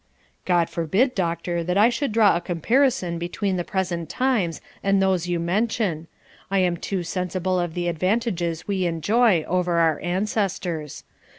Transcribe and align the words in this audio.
'God 0.45 0.67
forbid, 0.67 1.13
Doctor, 1.13 1.63
that 1.63 1.77
I 1.77 1.89
should 1.89 2.11
draw 2.11 2.35
a 2.35 2.41
comparison 2.41 3.19
between 3.19 3.55
the 3.57 3.63
present 3.63 4.09
times 4.09 4.59
and 4.81 4.99
those 4.99 5.27
you 5.27 5.39
mention. 5.39 6.07
I 6.49 6.57
am 6.57 6.75
too 6.75 7.03
sensible 7.03 7.59
of 7.59 7.75
the 7.75 7.87
advantages 7.87 8.67
we 8.67 8.87
enjoy 8.87 9.43
over 9.43 9.73
our 9.77 9.99
ancestors. 9.99 11.03